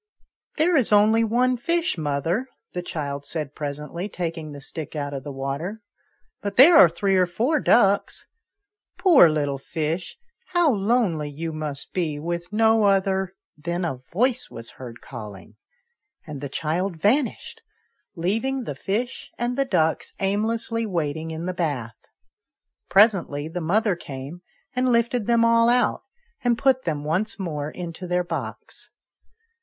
[0.57, 5.23] "There is only one fish, mother," the child said presently, taking the stick out of
[5.23, 5.83] the water,"
[6.41, 8.25] but there are three or four ducks.
[8.97, 10.17] Poor little fish!
[10.53, 15.55] how lonely you must be, with no other" Then a voice was heard calling,
[16.25, 17.61] and the child vanished,
[18.15, 22.07] leaving the fish and the ducks aimlessly waiting in the bath.
[22.89, 24.41] Presently the mother came,
[24.75, 26.01] and lifted them all out,
[26.43, 28.89] and put them once more into their box.